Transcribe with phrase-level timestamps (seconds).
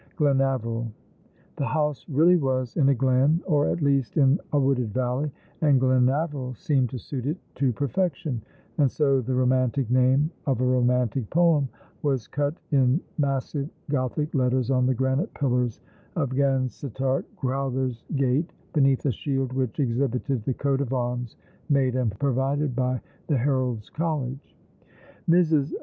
[0.17, 0.89] Glenaveril.
[1.57, 5.29] The house really was in a glen, or at least in a wooded valley,
[5.61, 8.41] and Glenaveril seemed to suit it to per fection;
[8.79, 11.69] and so the romantic name of a romantic poem
[12.01, 15.81] was cut in massive Gothic letters on the granite pillars
[16.15, 16.49] of o S All along the River.
[16.49, 21.37] Vansittart Crowther's gate, beneath a shield which exhibited the coat of arms
[21.69, 24.55] made and provided by the Herald's College.
[25.29, 25.73] Mrs.